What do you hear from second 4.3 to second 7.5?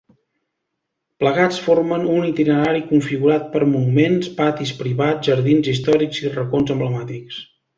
patis privats, jardins històrics i racons emblemàtics.